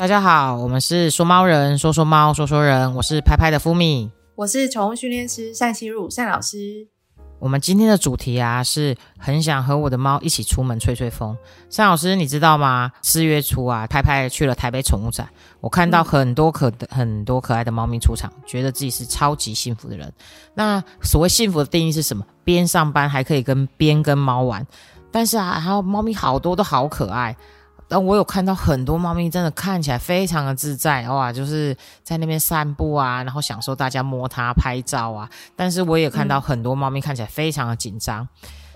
[0.00, 6.88] 大家好，我们是说猫人，说说猫，说说人，我是拍拍的福米，我是宠物训练师单希入单老师。
[7.38, 11.36] 我们今天的主题啊，是很想和我的猫一起出门吹吹风。
[11.76, 12.90] 单老师，你知道吗？
[13.02, 15.28] 四月初啊，拍拍去了台北宠物展，
[15.60, 20.10] 我看到很多可很多可爱的猫咪出场，觉得自己是超级幸福的人。
[20.54, 22.24] 那所谓幸福的定义是什么？
[22.42, 24.66] 边上班还可以跟边跟猫玩，
[25.12, 27.36] 但是啊，还有猫咪好多都好可爱。
[27.90, 35.28] 但我有看到很多猫咪，真的看起来非常的自在哇，就是在那边散步啊，然后享受大家摸它、拍照啊。
[35.56, 38.26] 但是我也看到很多猫咪看起来非常的紧张。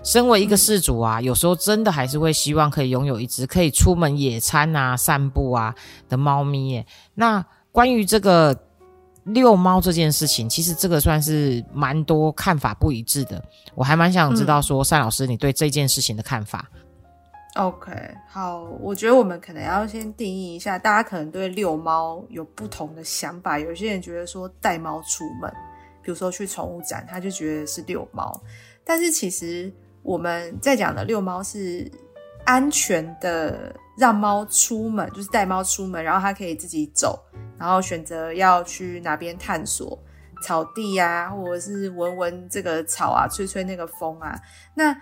[0.03, 5.73] 身为一个饲主啊，有时候真的还是会希望可以拥有一只可以出门野餐啊、散步啊
[6.09, 6.85] 的猫咪耶。
[7.13, 8.53] 那关于这个
[9.23, 13.41] 遛猫这件事情，其实这个算是蛮多看法不一致的。
[13.75, 16.69] 我还蛮想知道说，单老师你对这件事情的看法。
[17.55, 17.89] OK，
[18.27, 23.57] 好，我觉得我们可能要先定义一下，大家可能对遛猫有不同的想法。
[23.57, 25.49] 有些人觉得说带猫出门，
[26.01, 28.37] 比如说去宠物展，他就觉得是遛猫。
[28.83, 29.71] 但是其实
[30.03, 31.89] 我们在讲的遛猫是
[32.43, 37.17] 安全的，让猫出门，就是带猫出门，然后它可以自己走，
[37.57, 39.97] 然后选择要去哪边探索
[40.43, 44.37] 草地啊，或者是闻闻这个草啊，吹吹那个风啊，
[44.73, 44.93] 那。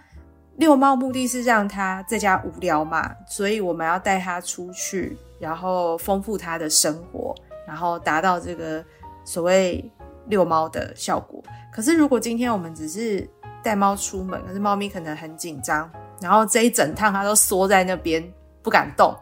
[0.58, 7.34] 遛猫目的是让它在家无聊嘛，所以我们要带它出去，然后丰富它的生活，
[7.68, 8.84] 然后达到这个
[9.26, 9.84] 所谓
[10.28, 11.44] 遛猫的效果。
[11.72, 13.28] 可是如果今天我们只是
[13.64, 15.90] 带猫出门，可是猫咪可能很紧张，
[16.22, 18.23] 然后这一整趟它都缩在那边
[18.62, 19.16] 不敢动，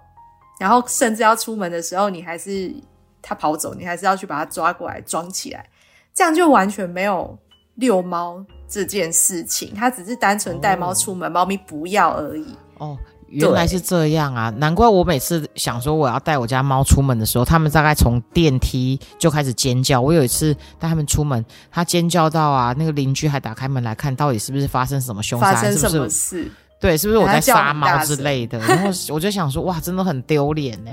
[0.60, 2.76] 然后甚至要出门的时候，你还是
[3.22, 5.70] 它跑走，你还是要去把它抓过来装起来，
[6.14, 7.40] 这样就完全没有
[7.76, 8.45] 遛猫。
[8.72, 12.45] 这件事情，他只是单纯带猫出门，猫咪不要而已。
[12.77, 14.50] 哦，原来是这样啊！
[14.58, 19.99] 难怪我每次想说我要带我家猫出门的时候，他们大概从电梯就开始尖叫。
[19.99, 25.54] 我有一次带他们出门，他尖叫到啊，那个邻居还打开门来看，到底是不是发生什么凶杀？
[25.54, 26.49] 发生什么事？
[26.80, 28.58] 对，是不是我在杀猫之类的？
[28.60, 30.92] 然后我就想说，哇，真的很丢脸呢。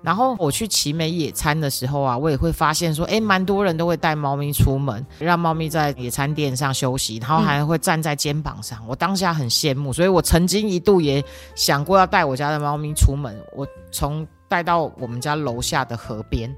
[0.00, 8.78] 然后我去奇美野餐的时候啊，我也会发现说，哎，蛮多人都会带猫咪出门，让猫咪在野餐垫上休息，然后还会站在肩膀上。
[8.86, 11.22] 我当下很羡慕，所以我曾经一度也
[11.56, 13.36] 想过要带我家的猫咪出门。
[13.56, 16.54] 我从带到我们家楼下的河边，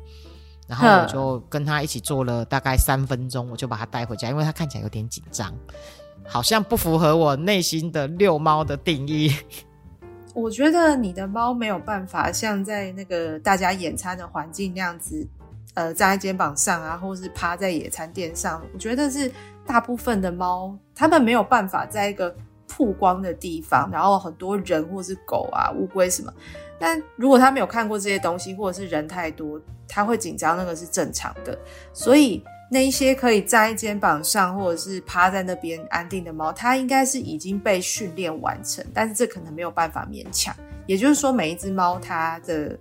[0.69, 5.51] 然后我就跟他一起坐了大概三分钟，我就把它带回家，因为它看起来有点紧张，
[6.29, 9.35] 好像不符合我内心的遛猫的定义。
[10.35, 15.27] 我觉得你的猫没有办法像在那个大家野餐的环境那样子，
[15.75, 18.63] 呃，站在肩膀上啊，或是趴在野餐垫上。
[18.73, 19.31] 我觉得是
[19.67, 22.35] 大部分的猫，它们没有办法在一个
[22.69, 26.33] 曝光的地方，然后很多人或是狗啊、乌龟什么。
[26.79, 31.59] 但如果它没有看过这些东西，或者是人太多，它会紧张，那个是正常的。
[31.93, 32.43] 所以。
[32.73, 40.55] 那一些可以站在肩膀上，或者是趴在那边安定的猫，它应该是已经被训练完成，但是这可能没有办法勉强。
[40.87, 42.79] 也就是说，每一只猫它的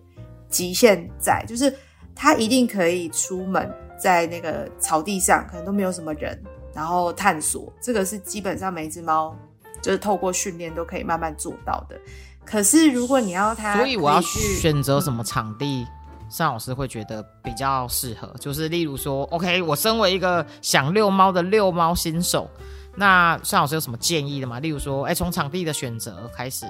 [0.48, 1.74] 极限在，就是
[2.14, 3.68] 它一定可以出门，
[4.00, 6.40] 在那个草地上，可能都没有什么人，
[6.72, 7.74] 然后探索。
[7.82, 9.36] 这个是基本上每一只猫
[9.82, 12.00] 就是透过训练都可以慢慢做到的。
[12.46, 15.88] 可是如果你要它，所以我要选择什么场地？
[16.30, 22.48] 尚老师会觉得比较适合，就是例如说，OK，我身为一个想遛猫的遛猫新手，
[22.96, 24.60] 那尚老师有什么建议的吗？
[24.60, 26.66] 例如说，哎，从场地的选择开始。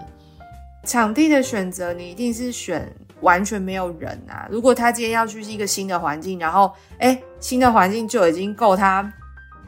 [0.86, 2.90] 场地的选择，你一定是选
[3.20, 4.47] 完全没有人啊。
[4.50, 9.12] 如果他今天要去一个新的环境，然后，哎，新的环境就已经够他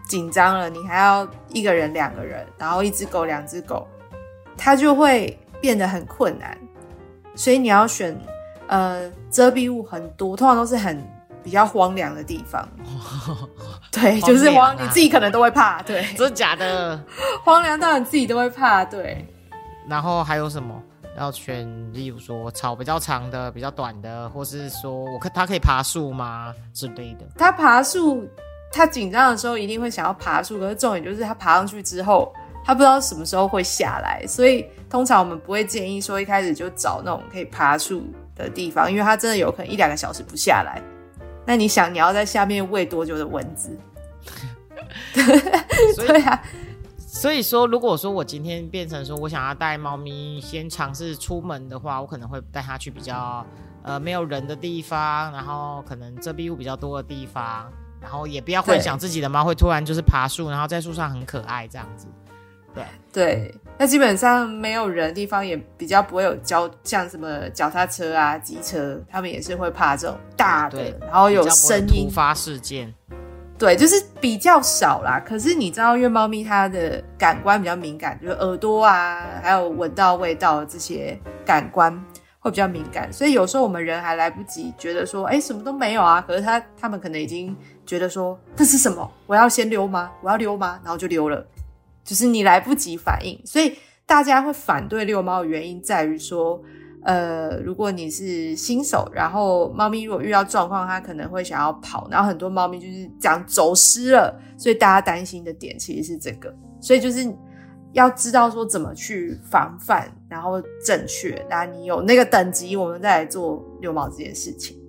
[0.07, 3.85] 紧张了，你还要一个人、两个人，然后一只狗、两只狗，
[4.57, 6.57] 他就会变得很困难。
[7.35, 8.17] 所以你要选。
[8.71, 10.97] 呃，遮蔽物很多，通常都是很
[11.43, 12.65] 比较荒凉的地方。
[13.91, 15.81] 对，就是荒，你自己可能都会怕。
[15.81, 16.97] 对，真的假的？
[17.43, 18.85] 荒凉到你自己都会怕。
[18.85, 19.27] 对。
[19.89, 20.73] 然后还有什么
[21.17, 21.67] 要选？
[21.91, 27.25] 例如说草比较长的、比较短的，或是说我可它可以爬树吗之类的？
[27.37, 28.25] 它爬树，
[28.71, 32.33] 它紧张的时候一定会想要爬树，可是重点就是它爬上去之后，
[32.63, 38.05] 它不知道什么时候会下来，所以通常我们不会建议说一开始就找那种可以爬树。
[38.35, 40.81] 的地方，因为它真的有可能一两个小时不下来。
[41.45, 43.77] 那你想，你要在下面喂多久的蚊子？
[45.95, 46.41] 对啊，
[46.97, 53.45] 所以说，如果说我今天变成说我想要带猫咪先尝试出门的话，我可能会带它去比较
[53.83, 62.07] 呃没有人的地方，然后可能遮蔽物比较多的地方，然后也不要幻想自己的猫会突然就是爬树，然后在树上很可爱这样子。
[62.73, 72.93] 对对，那基本上没有人的地方也比较不会有交，像什么脚踏车啊、机车，他们也是会怕这种大的对，然后有声音，突发事件，
[73.57, 75.19] 对，就是比较少啦。
[75.25, 81.91] 可是你知道，因为猫咪它的感官比较敏感，就是耳朵啊，还有闻到味道这些感官
[82.37, 86.23] 会比较敏感，所以有时候我们人还来不及觉得说，哎，什么都没有啊。
[86.27, 89.11] 可是它它们可能已经觉得说，这是什么？
[89.25, 90.11] 我要先溜吗？
[90.21, 90.79] 我要溜吗？
[90.83, 91.43] 然后就溜了，
[92.03, 93.39] 就是你来不及反应。
[93.45, 93.73] 所以
[94.05, 96.61] 大家会反对遛猫的原因在于说，
[97.03, 107.25] 呃，如果你是新手，然后猫咪如果遇到状况，它可能会想要跑，然后很多猫咪就是这样走失了，所以大家担心的点其实是这个，所以就是
[107.93, 114.80] 要知道说怎么去防范，然后正确，那你有那个等级，我们再来做遛猫这件事情。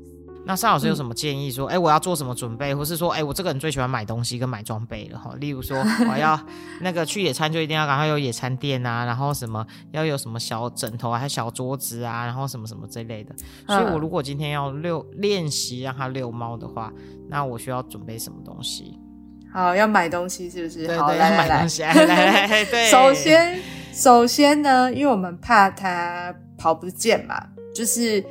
[0.45, 1.51] 那尚老师有什么建议？
[1.51, 5.33] 说，哎、我要做什么准备，或是说，哎、我这个人最喜欢买东西跟买装备了哈。
[5.39, 5.79] 例如说，
[6.11, 6.39] 我要
[6.81, 13.35] 那个去野餐就一定要赶快有野餐垫啊，然后什么要有什么小枕头啊，还有小桌子啊，然后什么什么这类的。
[13.67, 16.93] 所以我如果今天要遛练习让它遛猫的话，
[17.29, 18.99] 那我需要准备什么东西？
[19.53, 20.99] 好，要买东西是不是？
[20.99, 22.91] 好，来来来要买东，西，来来来，对。
[22.91, 23.61] 首先，
[23.93, 27.37] 首先呢，因为我们怕它跑不见嘛，
[27.75, 28.25] 就是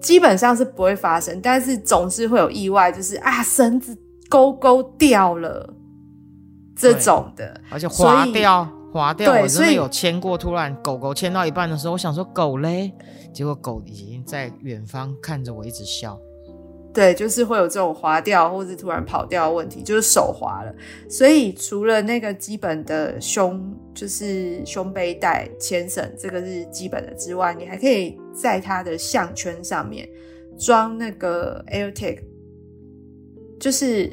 [0.00, 3.96] 基本上是不会发生，但是总是会有意外，就是啊，绳子
[4.28, 5.74] 勾勾掉了
[6.74, 7.60] 这种的。
[7.70, 10.38] 而且所以滑掉，滑掉，我真的有牵过。
[10.38, 12.92] 突然狗狗牵到一半的时候，我想说狗嘞，
[13.32, 16.18] 结果狗已经在远方看着我一直笑。
[16.92, 20.74] 对，就是会有这种滑掉或是突然跑掉的问题，就是手滑了。
[21.08, 23.62] 所以除了那个基本的胸，
[23.94, 30.08] 就是胸背带、牵绳，这个是基本的之外，你还可以在它的项圈上面
[30.58, 32.18] 装那个 AirTag，
[33.60, 34.12] 就是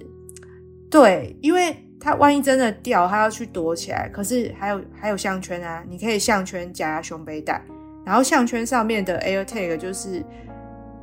[0.87, 4.07] 对，因为它万一真的掉，它要去躲起来。
[4.07, 7.59] 可是还有还有项圈啊，你可以项圈加胸背带，
[8.05, 10.23] 然后项圈上面的 AirTag 就是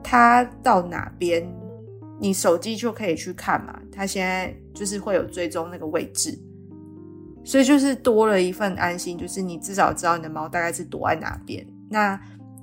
[0.05, 1.45] 它到哪边，
[2.21, 3.79] 你手机就可以去看嘛。
[3.93, 6.39] 它现在就是会有追踪那个位置，
[7.45, 11.67] 所以就是多了一份安心，就是你至少知道你的猫大概是躲在哪边。
[11.91, 12.21] 那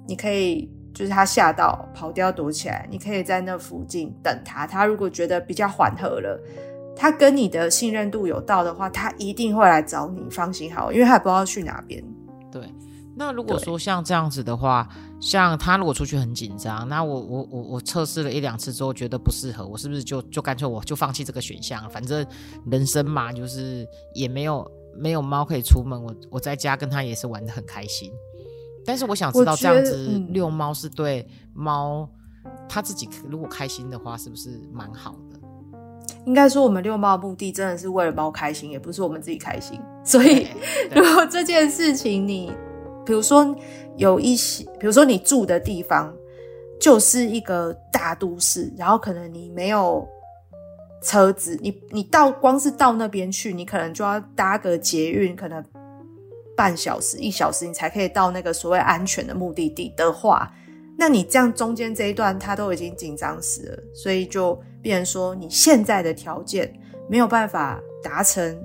[0.07, 4.67] 你可以就是它吓到跑掉躲起来，你可以在那附近等它。
[4.67, 6.39] 它如果觉得比较缓和了。
[6.93, 12.03] 它跟你的信任度有到的话，它一定会来找你，放心好，因为它也不知道去哪边。
[13.21, 14.87] 对，那如果说像这样子的话，
[15.19, 21.87] 像他如果出去很紧张，那我我我我测试了一两次之后觉得不适合，我是不是就就干脆我就放弃这个选项？
[21.89, 22.25] 反正
[22.69, 28.11] 人生嘛，就是也没有没有猫可以出门，我我在家跟他也是玩的很开心。
[28.83, 32.09] 但是我想知道这样子嗯遛猫是对猫
[32.67, 35.39] 他自己如果开心的话，是不是蛮好的？
[36.25, 39.79] 应该说，我们遛猫的目的真的是为了猫开心，也不是我们自己开心。
[40.03, 40.47] 所以，
[40.95, 42.51] 如果这件事情你，
[43.11, 43.53] 比如说
[43.97, 46.15] 有一些，比如说你住的地方
[46.79, 50.07] 就是一个大都市，然后可能你没有
[51.03, 55.61] 车子，你你到光是到那边去，你可能就要搭个捷运，可能
[56.55, 60.49] 半小时一小时，你才可以到那个所谓安全的目的地的话，
[60.97, 66.73] 那你这样中间这一段他都已经紧张死了，所以就变成说你现在的条件
[67.09, 68.57] 没有办法达成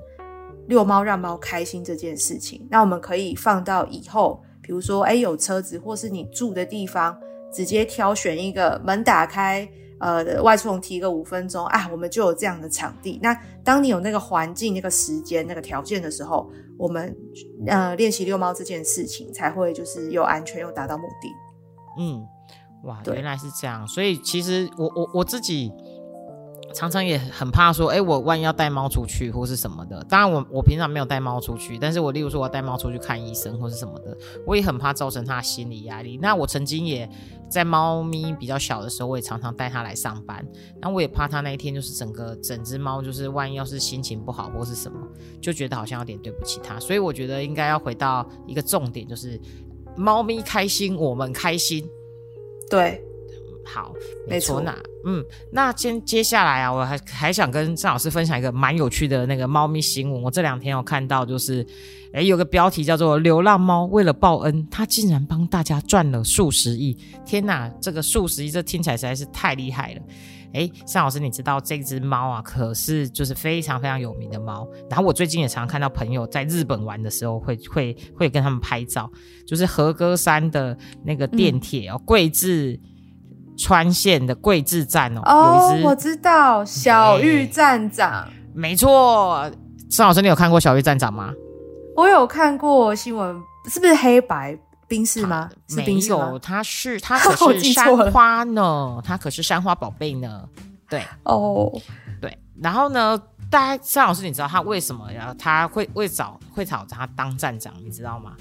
[0.67, 7.17] 遛猫让猫开心这件事情，那我们可以放到以后，比如说哎有车子或是你住的地方，
[7.51, 9.67] 直接挑选一个门打开。
[9.99, 13.19] 呃，外出笼提个五分钟啊，我们就有这样的场地。
[13.19, 13.33] 那
[13.63, 16.47] 当你有那个环境、那个时间、那个条件的时候，
[16.77, 17.17] 我们
[17.65, 21.29] 呃练习遛猫这件事情才会就是又安全又达到目的。
[21.99, 22.23] 嗯，
[22.83, 25.71] 哇，原来是这样，所以其实我我我自己
[26.77, 34.15] 常常也很怕说，哎，我万一要带猫出去或是什么的，当然我我平常没有带猫出去，但是我例如说我要带猫出去看医生或是什么的，
[34.45, 36.19] 我也很怕造成它心理压力。
[36.21, 37.09] 那我曾经也
[37.49, 40.47] 在猫咪比较小的时候，我也常常带它来上班，
[40.79, 44.99] 那我也怕它那一天就是整个整只猫就是万一要是心情不好或是什么，
[45.41, 49.41] 就觉得好像有点对不起它，所以我觉得应该要回到一个重点，就是
[49.95, 51.83] 猫咪开心，我们开心。
[52.69, 53.03] 对，
[53.73, 53.93] 好，
[54.27, 60.21] 没错那嗯，那接接下来啊，我还还想跟尚老师分享一个蛮有趣的那个猫咪新闻。
[60.21, 61.65] 我这两天有看到，就是
[62.13, 66.97] 诶有个标题叫做“流浪猫为了报恩，它竟然帮大家赚了数十亿”。
[67.25, 70.01] 天哪，这个数十亿，这听起来实在是太厉害了。
[70.53, 74.67] 哎，尚老师，你知道这只猫啊，可是就是非常非常有名的猫。
[74.89, 79.11] 然后我最近也常看到朋友在日本玩的时候会，会会跟他们拍照，
[79.45, 82.79] 就是和歌山的那个电铁哦，贵志
[83.57, 89.49] 川线的桂志站哦，有一，只哦我知道小玉站长，没错。
[89.89, 91.33] 张老师，你有看过小玉站长吗？
[91.95, 95.49] 我有看过新闻，是不是黑白冰室吗？
[95.67, 96.39] 是没冰室吗有，？
[96.39, 100.47] 它是 他可是山花呢，他可是山花宝贝呢。
[100.89, 101.71] 对哦，
[102.21, 108.33] 对，然后呢，大家张老师，你知道他为什么要他会会找会找他当站长，你知道吗？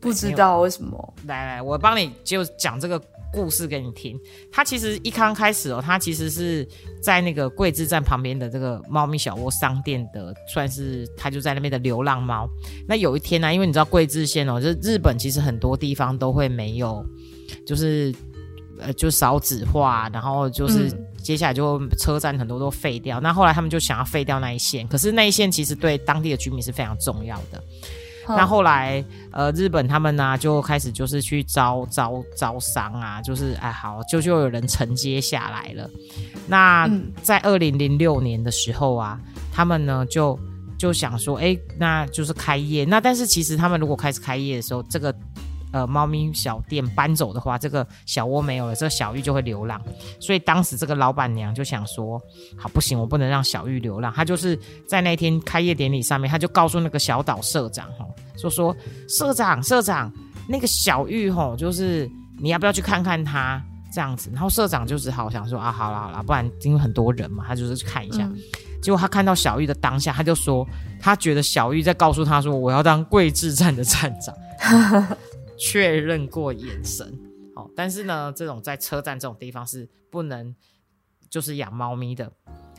[0.00, 1.14] 不知道为什么。
[1.26, 3.00] 来来，我帮你就讲这个
[3.36, 4.18] 故事给你听。
[4.50, 6.66] 他其实一刚开始哦，他其实是
[7.02, 12.48] 在那个桂枝站旁边的这个猫咪小窝商店的，算是他就在那边的流浪猫。
[12.88, 17.04] 那有一天呢、因为你知道桂枝县哦，就是日本其实很多地方都会没有，
[17.66, 18.14] 就是
[18.80, 20.90] 呃就少子化，然后就是
[21.22, 23.20] 接下来就车站很多都废掉。
[23.20, 27.62] 那后来他们就想要废掉那一线，可是那一线其实对当地的居民是非常重要的。
[28.28, 35.88] 那后来，呃，日本他们呢、就开始就是去招招招商啊，就是哎好，就就有人承接下来了。
[36.46, 39.20] 那嗯在二零零六年的时候啊，
[39.52, 40.38] 他们呢就
[40.78, 42.84] 就想说，哎，那就是开业。
[42.84, 45.14] 那但是其实他们如果开始开业的时候，这个
[45.76, 49.78] 呃猫咪小店搬走的话，这个小窝没有了，这个小玉就会流浪。
[50.18, 52.18] 所以当时这个老板娘就想说，
[52.56, 54.10] 好不行，我不能让小玉流浪。
[54.14, 58.06] 她就是在那天开业典礼上面，她就告诉那个小岛社长哈，
[58.38, 58.74] 说说
[59.06, 60.10] 社长社长，
[60.48, 64.30] 那个小玉吼，就是你要不要去看看她这样子？
[64.32, 68.22] 然后社长就只好想说啊，好啦好啦，不然因为很多人嘛，他就是去看一下。
[68.22, 68.36] 嗯
[68.82, 70.64] 结果他看到小玉的当下，他就说
[71.00, 74.32] 他觉得小玉在告诉他说我要当桂志站的站长，
[75.58, 77.18] 确认过眼神。
[77.54, 80.54] 哦，但是呢，这种在车站这种地方是不能
[81.30, 82.30] 就是养猫咪的，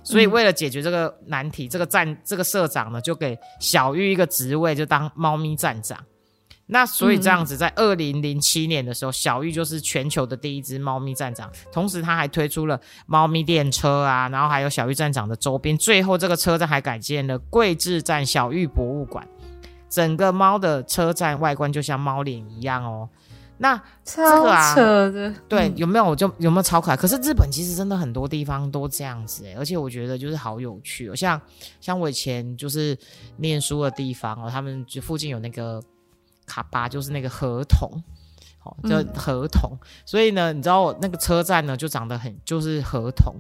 [0.03, 5.97] 所以嗯为了解决这个难题，这个站这个社长呢就给小玉一个职位，就当猫咪站长。
[6.69, 19.25] 那所以这样子，在二零零七年的时候，小玉就是全球的第一只猫咪站长，同时他还推出了猫咪电车啊，然后还有小玉站长的周边，最后这个车站还改建了桂志站小玉博物馆，
[19.89, 23.09] 整个猫的车站外观就像猫脸一样哦。
[23.59, 23.75] 那
[24.05, 25.33] 超个啊扯的。
[25.49, 26.95] 对，嗯有没有就有没有超可爱？
[26.95, 31.15] 可是日本其实真的很多地方都这样子哎，而且我觉得就是好有趣哦。
[31.15, 31.41] 像
[31.81, 32.95] 像我以前就是
[33.37, 35.81] 念书的地方哦，他们就附近有那个
[36.45, 37.89] 卡巴，就是那个河童，
[38.63, 39.75] 哦，叫嗯河童。
[40.05, 43.33] 所以呢，你知道我那个车站呢就长得很就是河童，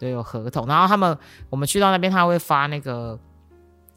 [0.00, 0.66] 对，有河童。
[0.66, 1.16] 然后他们
[1.48, 3.16] 我们去到那边，他会发那个。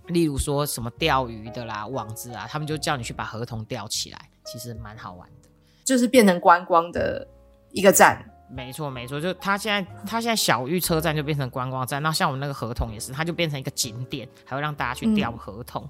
[0.07, 5.49] 例如说什么钓鱼的啦、网子啊，他们就叫你去把合同钓起来，其实蛮好玩的。
[5.83, 7.27] 就是变成观光的
[7.71, 8.23] 一个站。
[8.49, 15.87] 没错，没错，就它现在，它现在小玉车站就变成观光站，那像我们那个合同也是，它就变成一个景点，还会让大家去钓合同。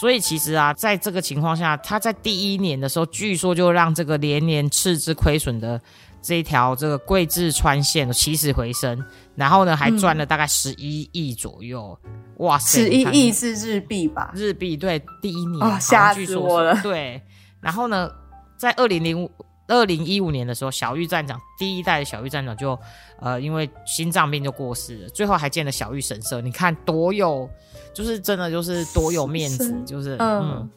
[0.00, 5.78] 所以其实啊，在这个情况下，它在第一年的时候，据说就让这个连年赤字亏损的
[6.22, 9.02] 这一条这个桂志川线起死回生，
[9.34, 11.98] 然后呢还赚了大概十一亿左右，
[12.38, 14.32] 哇塞，十一亿是日币吧？
[14.34, 17.22] 日币，对，第一年哦好像吓死我了对，
[17.60, 18.10] 然后呢，
[18.56, 19.30] 在二零零五。
[19.72, 22.76] 二零一五年的时候，小玉站长第一代的小玉站长就，
[23.20, 25.08] 呃，因为心脏病就过世了。
[25.10, 27.48] 最后还建了小玉神社，你看多有，
[27.94, 30.70] 就是真的就是多有面子，是就是嗯嗯。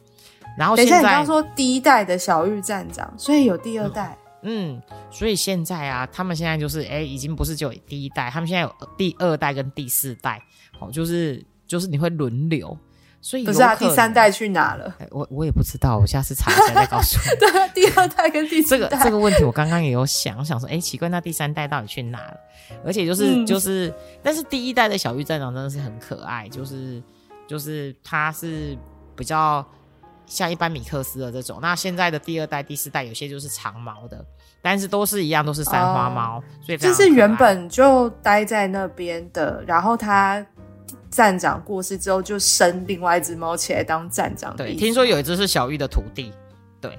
[0.56, 4.16] 然后等一下，现在你刚刚说第一代的小玉站长，所以有第二代。
[4.16, 4.23] 嗯，
[5.10, 10.42] 所以现在啊，他们现在就是哎，已经不是只有第一代，他们现在有第二代跟第四代，
[10.78, 12.76] 哦，就是就是你会轮流，
[13.20, 14.94] 所以不是啊，第三代去哪了？
[14.98, 17.36] 哎我我也不知道，我下次查一下再告诉你。
[17.40, 19.04] 对啊，第二代跟第这个四代。
[19.04, 22.36] 这个问题我刚刚也有想，想说，哎，奇怪，那第三代到底去哪了？
[22.84, 27.02] 而且就是、嗯就是，但是第一代的小玉站长真的是很可爱，就是
[27.46, 28.76] 就是他是
[29.16, 29.66] 比较
[30.26, 31.58] 像一般米克斯的这种。
[31.60, 34.24] 那现在的第二代、第四代有些就是长毛的，
[34.62, 40.44] 但是都是一样，都是三花猫，所以非就常可爱是原本就待在那边的，然后他
[41.10, 44.74] 站长过世之后，就生另外一只猫起来当站长的对。
[44.74, 46.32] 听说有一只是小玉的徒弟，
[46.80, 46.98] 对，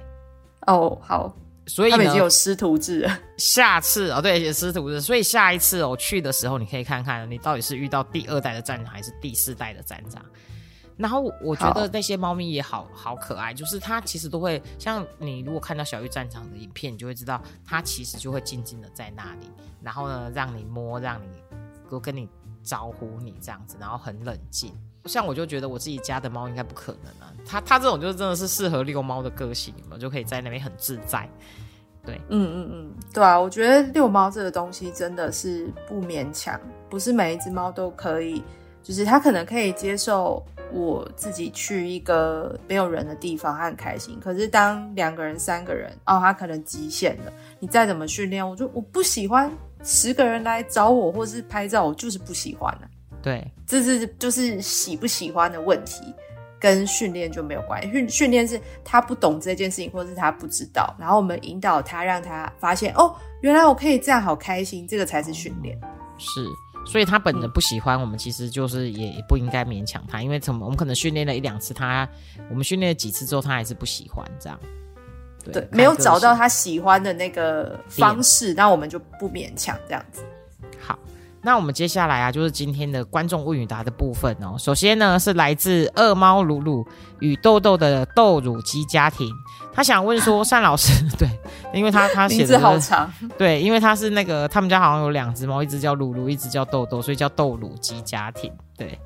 [0.66, 3.18] 哦，好，所以呢他们已经有师徒制了。
[3.36, 10.24] 下次哦，对，有师徒制，所以下一次哦去的时候，你可以看看你到底是遇到第二代的站长还是第四代的站长。
[10.96, 19.50] 然后我觉得那些猫咪也好好可爱，就是它其实都会像你如果看到小玉战场的影片，你就会知道它其实就会静静的在那里，
[19.82, 21.42] 然后呢让你摸，让你
[21.90, 22.28] 都跟你
[22.62, 24.72] 招呼你这样子，然后很冷静。
[25.04, 31.28] 像我就觉得我自己家的猫应该不可能啊，它它这种就是真的是适合遛猫的个性，有没有就可以在那边很自在。
[32.04, 38.42] 对嗯嗯嗯，对啊，我觉得遛猫这个东西真的是不勉强，不是每一只猫都可以，
[38.86, 40.40] 就是他可能可以接受
[40.72, 44.18] 我自己去一个没有人的地方，他很开心。
[44.20, 47.32] 可是当两个人、三个人，哦，他可能极限了。
[47.58, 49.50] 你再怎么训练，我就我不喜欢
[49.82, 52.86] 十个人来找我或是拍照，我就是不喜欢啊。
[53.20, 56.14] 对，这是就是喜不喜欢的问题。
[56.58, 57.92] 跟训练就没有关系。
[57.92, 65.78] 训训练是他不懂这件事情，或者是他不知道，然后我们引导他，让他发现哦，原来我可以这样，好开心，这个才是训练。
[66.16, 66.46] 是，
[66.86, 72.08] 所以他本人不喜欢，我们其实就是也不应该勉强他，因为从我们可能训练了一两次，他
[72.48, 74.58] 我们训练了几次之后，他还是不喜欢这样。
[75.52, 80.22] 对，没有找到他喜欢的那个方式，那我们就不勉强这样子。
[80.80, 80.98] 好，
[81.40, 84.56] 那我们接下来啊，就是今天的观众问与答的部分哦。
[84.58, 86.84] 首先呢，是来自二猫鲁鲁
[87.20, 89.32] 与豆豆的豆乳鸡家庭，
[89.76, 91.28] 他想问说，单老师， 对，
[91.74, 98.50] 因为他他写的好长， 对，因为他是那个他们家好像有两只猫，一只叫鲁鲁，一只叫豆豆，所以叫豆乳鸡家庭。
[98.78, 98.98] 对，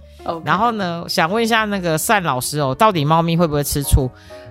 [0.44, 4.08] 然后呢，想问一下那个单老师哦，到底猫咪会不会吃醋？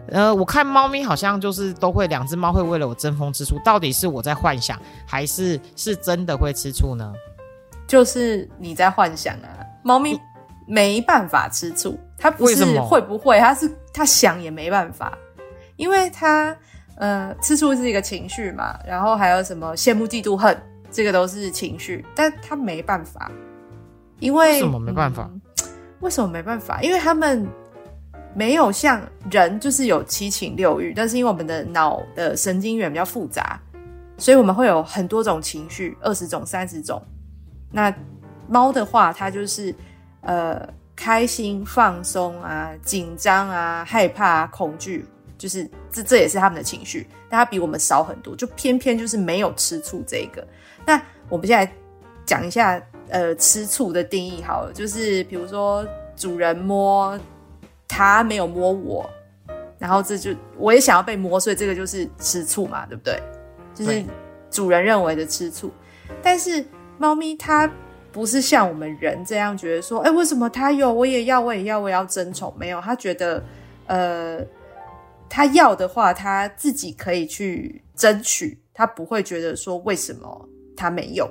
[0.09, 7.13] 呃，我看猫咪好像就是都会，两只猫会为了我争风吃醋，到底是我在幻想，还是是真的会吃醋呢？
[7.87, 9.47] 就是你在幻想啊，
[9.83, 10.19] 猫咪
[10.67, 15.17] 没办法吃醋，它不是会不会，它是它想也没办法，
[15.79, 16.55] 因为他
[16.97, 20.55] 呃吃醋是一个情绪嘛，然后还有什么羡慕嫉妒恨，
[20.91, 23.31] 这个都是情绪，但他没办法，
[24.19, 25.27] 因为为什么没办法？
[26.01, 26.81] 为什么没办法？
[26.83, 27.47] 因为他们。
[28.35, 33.59] 没有像人就是有七情六欲，但是因为我们的脑的神经元比较复杂，
[34.19, 37.01] 所以我们会有很多种情绪，二十种、三十种。
[37.71, 37.91] 那
[38.47, 39.73] 猫的话，它就是
[40.21, 40.61] 呃
[40.95, 45.03] 开心、放松啊、紧张啊、害怕、恐惧，
[45.39, 50.47] 就是这这也是他们的情绪，但他比我们少很多，就偏偏就是没有吃醋这个。
[50.85, 51.71] 那我们现在
[52.27, 52.79] 讲一下
[53.09, 55.83] 呃吃醋的定义好了，就是比如说
[56.15, 57.19] 主人摸。
[57.91, 59.09] 他没有摸我，
[59.79, 60.29] 然后这就
[60.59, 63.19] 我也想要被摸，所以这个就是吃醋嘛，对不对？
[63.73, 64.05] 就是
[64.51, 65.71] 主人认为的吃醋。
[66.21, 66.63] 但是
[66.99, 67.67] 猫咪它
[68.11, 72.53] 不是像我们人这样觉得说，哎，为什么他有我也要，我也要，我也要争宠？
[72.59, 73.43] 没有，他觉得，
[73.87, 74.39] 呃，
[75.29, 81.29] 它要的话，他自己可以去争取，他不会觉得说为什么他没有。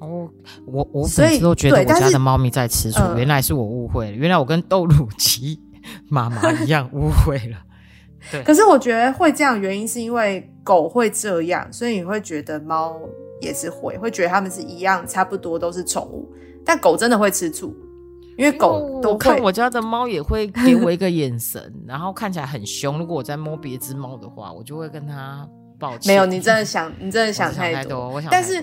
[0.00, 0.28] 哦，
[0.66, 5.58] 我我每次都觉得我家的猫咪在吃醋，原来是我误会了，原来我跟豆乳鸡
[6.08, 7.58] 妈妈一样误会了。
[8.30, 13.00] 对，可是我觉得会这样，原因是因为狗会这样，所以你会觉得猫
[13.40, 16.30] 也是会，会觉得它们是一样，差不多都是宠物。
[16.64, 17.72] 但狗真的会吃醋，
[18.36, 22.98] 因为狗都看我家的猫也会给我一个眼神， 然后看起来很凶。
[22.98, 26.12] 如果我在摸别只猫的话，我就会跟它抱歉。
[26.12, 28.08] 没有，你真的想，你真的想太多。
[28.08, 28.62] 我想，但是。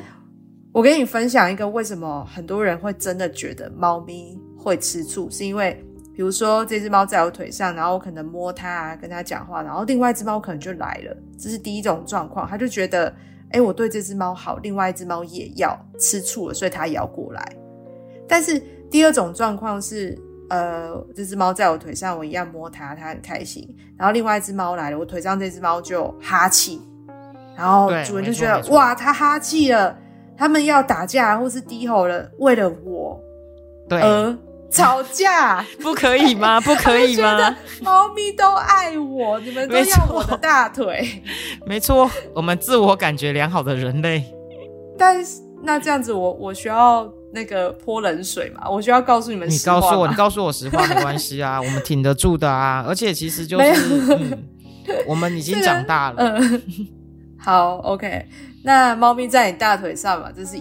[0.76, 5.80] 我跟你分享一个为什么很多人会真的觉得猫咪会吃醋，是因为
[6.16, 13.16] 比如说这只猫在我腿上，然后我可能摸它，跟它讲话，然后另外一只猫可能就来了，这是第一种状况，它就觉得，
[13.52, 17.56] 哎，我对这只猫好，另外一只猫也要吃醋了，所以它也要过来。
[18.28, 18.60] 但是
[18.94, 20.16] 第二种状况是，
[20.52, 26.80] 呃，这只猫在我腿上，我一样摸它，它很开心，然后另外一只猫来了，我腿上这只猫就哈气，
[27.58, 29.98] 然后主人就觉得，哇，它哈气了。
[30.38, 33.20] 他们要打架或是低吼了，为了我，
[33.90, 34.38] 对，而
[34.70, 36.62] 吵架， 不可以吗？
[36.62, 37.56] 不可以吗？
[37.82, 41.24] 猫咪都爱我，你们都要我的大腿，
[41.66, 44.24] 没错，我们自我感觉良好的人类。
[45.00, 48.70] 但是那这样子，我我需要那个泼冷水嘛？
[48.70, 52.86] 我就要告诉你们，你告诉我，你告诉我实话没关系啊， 我们挺得住的啊。
[52.88, 54.38] 而且其实就是，
[55.08, 56.18] 我们已经长大了。
[56.38, 56.62] 嗯，
[57.38, 58.28] 好，OK。
[58.64, 60.58] 那猫咪在你大腿上嘛，这是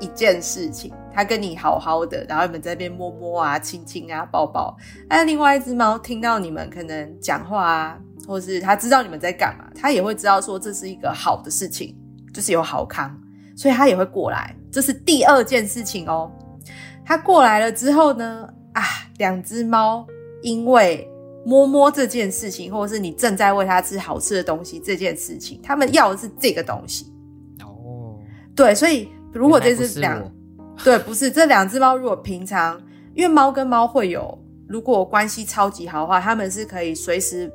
[0.00, 0.90] 一件事情。
[1.14, 4.76] 它跟你好好的，然后你们在那边摸摸啊、亲亲啊、抱抱。
[5.08, 11.94] 那另外一只猫听到你们可能讲话啊，或是它知道你们在干嘛，它也会知道说这是一个好的事情，
[12.32, 13.16] 就是有好康，
[13.56, 14.56] 所以它也会过来。
[14.74, 16.28] 这是第二件事情哦。
[17.04, 18.82] 他过来了之后呢，啊，
[19.18, 20.04] 两只猫
[20.42, 21.08] 因为
[21.46, 27.06] 摸摸这件事情，或者是你正在喂它吃好吃的东西这件事情，他们要的是这个东西。
[27.62, 28.18] 哦
[28.56, 30.28] 对，所以如果这是两，
[30.82, 32.80] 对，不是这两只猫，如果平常，
[33.14, 34.36] 因为猫跟猫会有，
[34.68, 37.48] 如果关系超级好的话，它们是可以随时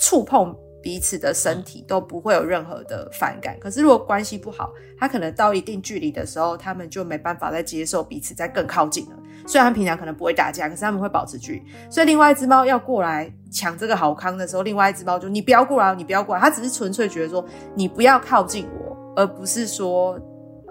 [0.00, 0.52] 触碰
[0.86, 3.58] 彼此的身体，都不会有任何的反感。
[3.58, 9.16] 可是如果关系不好，它可能到一定距离的时候，它们就没办法再接受彼此再更靠近了。
[9.48, 11.62] 虽然平常可能不会打架，可是他们会保持距离。
[11.90, 16.40] 所以另外一只猫要过来抢这个好康的时候，另外一只猫就你不要过来，你不要过来。
[16.40, 17.44] 它只是纯粹觉得说
[17.74, 20.16] 你不要靠近我，而不是说。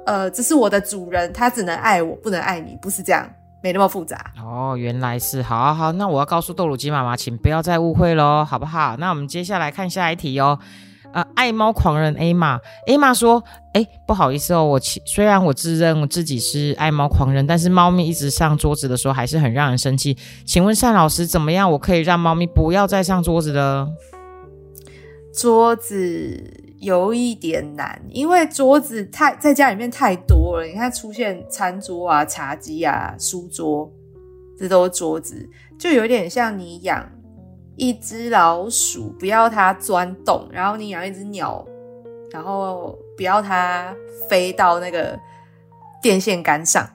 [0.06, 3.28] 呃，这是我的主人，他只能爱我，不能爱你，不是这样，
[3.66, 4.32] 没那么复杂。
[4.38, 8.96] 哦，原来是，好好，那我要告诉豆乳鸡妈妈，请不要再误会喽，好不好？
[8.98, 10.60] 那我们接下来看下一题哦。
[11.14, 20.16] 呃，爱猫狂人 A 玛，A 玛说：“哎，不好意思哦，我虽然我自认我自己是爱猫狂人，但是猫咪一直上桌子的时候还是很让人生气。
[20.46, 23.88] 请问单老师，怎么样我可以让猫咪不要再上桌子了？
[25.34, 30.66] 桌子有一点难，因为桌子太在家里面太多了。
[30.66, 33.92] 你看，出现餐桌啊、茶几啊、书桌，
[34.58, 37.06] 这都是桌子，就有点像你养。”
[37.78, 41.62] 一只老鼠，不要它钻洞；然后你养一只鸟，
[42.32, 43.94] 然后不要它
[44.30, 45.20] 飞到那个
[46.02, 46.90] 电线杆上，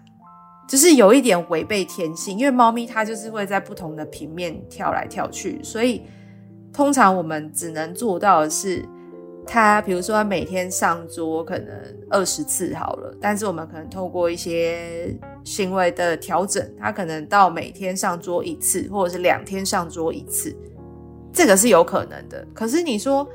[0.66, 2.38] 就是有一点违背天性。
[2.38, 6.02] 因为猫咪它就是会在不同的平面跳来跳去，所以
[6.72, 8.82] 通常我们只能做到的是，
[9.52, 11.74] 它比如说他每天上桌可能
[12.08, 20.56] 二十次好了，但是我们可能透过一些行为的调整，他可能到每天上桌一次，或者是两天上桌一次。
[21.32, 23.26] 这个是有可能的，可是你说，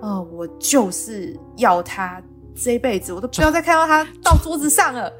[0.00, 2.22] 呃，我就是要他
[2.54, 5.12] 这辈子我都不要再看到他到桌子上了，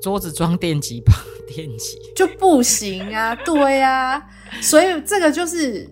[0.00, 1.12] 桌子装电极吧，
[1.48, 4.22] 电极就不行啊，对啊，
[4.60, 5.84] 所以这个就是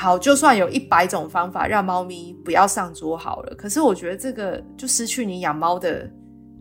[0.00, 6.10] 好，就算有一百种方法让猫咪不要上桌好了，可是我觉得这个就失去你养猫的，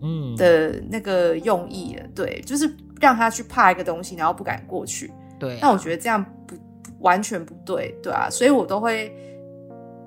[0.02, 6.56] 嗯的那个用意了，对，就是让它去怕一个东西，然后不敢过去，对，那我觉得这样不。
[7.02, 9.10] 完全不对，对啊，所以我都会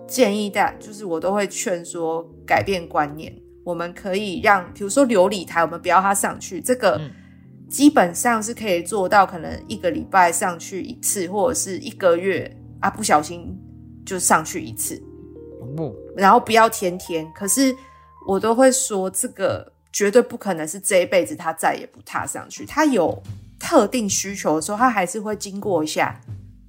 [0.07, 3.35] 建议大，就是我都会劝说改变观念。
[3.65, 7.01] 我们可以让，比如说琉璃台，我们不要它上去，这个
[7.71, 13.59] 基本上是可以做到，可能一个礼拜上去一次，或者是一个月啊，不小心
[14.05, 15.03] 就上去一次，
[15.75, 17.27] 不，然后不要天天。
[17.35, 17.75] 可是
[18.27, 22.67] 我都会说，这个绝对不可能是这一辈子他再也不踏上去。
[22.67, 23.23] 他有
[23.59, 26.21] 特定需求的时候，他还是会经过一下。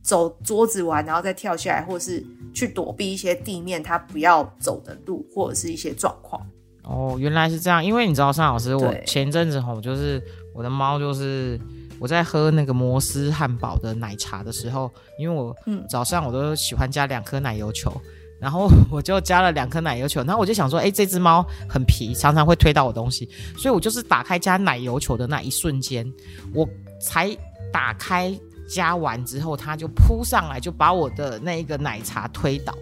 [0.04, 2.21] 走桌子玩，然后再跳下来，或是
[2.54, 6.45] 去躲避一些地面他不要走的路，或者是一些状况。
[6.84, 7.82] 哦，原来是这样。
[7.82, 10.21] 因为你知道，尚老师，我前阵子吼，就是
[10.54, 11.58] 我的猫，就是
[11.99, 15.56] 我在喝那个摩斯汉堡的奶茶的时候，因为我
[15.89, 17.91] 早上我都喜欢加两颗奶油球，
[18.39, 26.06] 然后我就加了两颗奶油球，然后我就想说，哎，这只猫很皮，常常会推到我东西，所以我就是打开加奶油球的那一瞬间，
[26.53, 26.67] 我
[26.99, 27.36] 才
[27.71, 28.38] 打开。
[28.65, 32.73] 加完之后，它就扑上来，就把我的那一个奶茶推倒。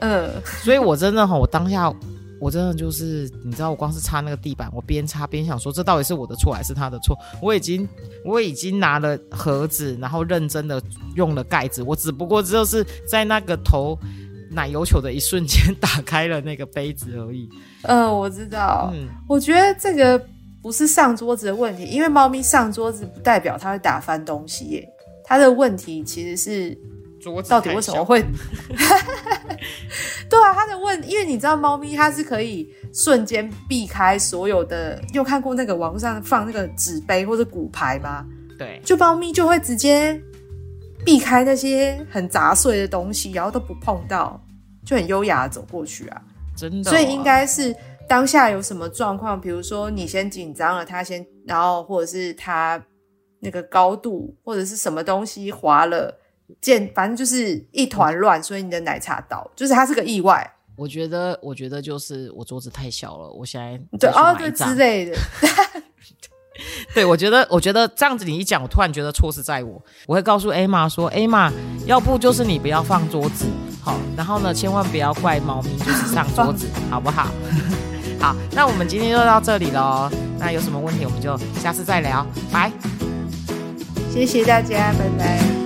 [0.00, 1.90] 嗯，所以我真的哈，我当下
[2.40, 7.16] 我真的就是，你知道，我光是擦那个地板，我边擦边想说，这到底是我的错还是他的错？
[7.40, 7.88] 我已经
[8.24, 10.82] 我已经拿了盒子，然后认真的
[11.14, 13.98] 用了盖子，我只不过就是在那个投
[14.50, 17.48] 奶油球的一瞬间 打开了那个杯子而已。
[17.82, 18.90] 嗯，我知道。
[18.94, 20.22] 嗯，我觉得这个
[20.62, 24.88] 不是上桌子的问题，因为猫咪上桌子不代表它会打翻东西耶。
[25.24, 26.78] 它的问题其实是
[27.48, 28.24] 到底为什么会？
[30.28, 35.00] 对啊，他在问，因为你知道猫咪它是可以瞬间避开所有的。
[35.10, 38.26] 你有看过那个网上放那个纸杯或者骨牌吗？
[38.58, 40.20] 对，就猫咪就会直接
[41.04, 44.40] 避开那些很杂碎的东西，然后都不碰到，
[44.84, 46.22] 就很优雅的走过去啊。
[46.56, 47.74] 真的，所以应该是
[48.08, 52.82] 当下有什么状况，比如说你先紧张了，他先，然后或者是他。
[53.38, 56.12] 那个高度或者是什么东西滑了，
[56.60, 60.52] 见反正就是一团乱，所以你的奶茶倒，就是它是个意外。
[60.76, 65.16] 我觉得，我觉得就是我桌子太小了，我现在对哦对之类的。
[66.94, 69.82] 对，我觉得，我觉得这样子你一讲，我突然觉得错是在我。
[70.06, 71.52] 我会告诉艾玛说，艾玛，
[71.84, 73.44] 要不就是你不要放桌子，
[73.82, 77.30] 好，然后呢，千万不要怪猫咪，就是上桌子， 好不好？
[78.18, 80.10] 好，那我们今天就到这里喽。
[80.38, 82.72] 那有什么问题，我们就下次再聊，拜。
[84.10, 85.65] 谢谢大家，拜拜。